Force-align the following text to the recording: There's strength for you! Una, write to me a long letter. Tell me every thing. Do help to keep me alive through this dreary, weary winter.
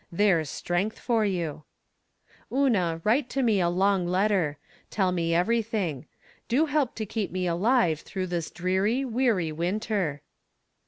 There's 0.11 0.49
strength 0.49 0.97
for 0.97 1.25
you! 1.27 1.63
Una, 2.51 3.01
write 3.03 3.29
to 3.29 3.43
me 3.43 3.61
a 3.61 3.69
long 3.69 4.07
letter. 4.07 4.57
Tell 4.89 5.11
me 5.11 5.35
every 5.35 5.61
thing. 5.61 6.07
Do 6.47 6.65
help 6.65 6.95
to 6.95 7.05
keep 7.05 7.31
me 7.31 7.45
alive 7.45 7.99
through 7.99 8.25
this 8.25 8.49
dreary, 8.49 9.05
weary 9.05 9.51
winter. 9.51 10.23